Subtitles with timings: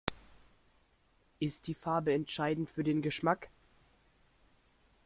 [1.39, 3.51] Ist die Farbe entscheidend für den Geschmack?